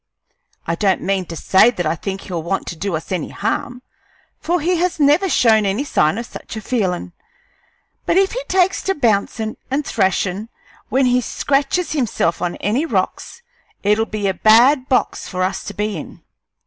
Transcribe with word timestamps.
I 0.65 0.73
don't 0.73 1.03
mean 1.03 1.25
to 1.27 1.35
say 1.35 1.69
that 1.69 1.85
I 1.85 1.93
think 1.93 2.21
he'll 2.21 2.41
want 2.41 2.65
to 2.65 2.75
do 2.75 2.95
us 2.95 3.11
any 3.11 3.29
harm, 3.29 3.83
for 4.39 4.59
he 4.59 4.77
has 4.77 4.99
never 4.99 5.29
shown 5.29 5.63
any 5.63 5.83
sign 5.83 6.17
of 6.17 6.25
such 6.25 6.55
a 6.57 6.61
feelin', 6.61 7.13
but 8.07 8.17
if 8.17 8.31
he 8.31 8.43
takes 8.47 8.81
to 8.85 8.95
bouncin' 8.95 9.57
and 9.69 9.85
thrashin' 9.85 10.49
when 10.89 11.05
he 11.05 11.21
scratches 11.21 11.91
himself 11.91 12.41
on 12.41 12.55
any 12.55 12.83
rocks, 12.83 13.43
it'll 13.83 14.07
be 14.07 14.27
a 14.27 14.33
bad 14.33 14.89
box 14.89 15.27
for 15.27 15.43
us 15.43 15.63
to 15.65 15.73
be 15.75 15.95
in." 15.97 16.23